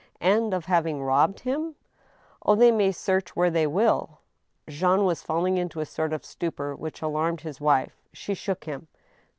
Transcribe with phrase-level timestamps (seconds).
[0.19, 1.75] "And of having robbed him?""
[2.43, 4.17] Oh, they may search where they will!"
[4.67, 8.01] Jean was falling into a sort of stupor, which alarmed his wife.
[8.11, 8.87] She shook him.